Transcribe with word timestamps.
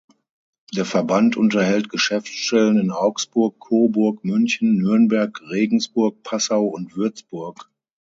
Der 0.73 0.83
Verband 0.83 1.37
unterhält 1.37 1.89
Geschäftsstellen 1.89 2.79
in 2.79 2.89
Augsburg, 2.89 3.59
Coburg, 3.59 4.25
München, 4.25 4.77
Nürnberg, 4.79 5.39
Regensburg, 5.47 6.23
Passau 6.23 6.65
und 6.65 6.95
Würzburg. 6.95 7.69